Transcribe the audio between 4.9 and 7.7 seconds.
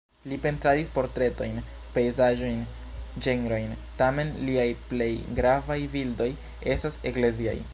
plej gravaj bildoj estas ekleziaj.